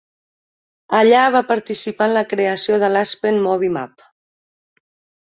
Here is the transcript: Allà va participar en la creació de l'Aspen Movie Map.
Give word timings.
Allà 0.99 1.19
va 1.35 1.41
participar 1.51 2.07
en 2.11 2.15
la 2.19 2.23
creació 2.31 2.79
de 2.85 2.89
l'Aspen 2.95 3.39
Movie 3.45 3.75
Map. 3.77 4.03